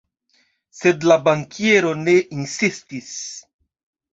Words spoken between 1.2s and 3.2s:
bankiero ne insistis.